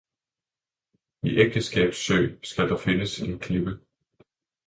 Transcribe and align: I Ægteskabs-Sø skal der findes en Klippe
I 1.23 1.35
Ægteskabs-Sø 1.37 2.27
skal 2.43 2.69
der 2.69 2.77
findes 2.77 3.19
en 3.21 3.39
Klippe 3.39 3.79